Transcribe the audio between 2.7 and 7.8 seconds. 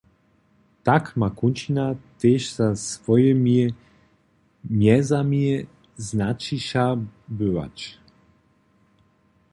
swojimi mjezami znaćiša bywać.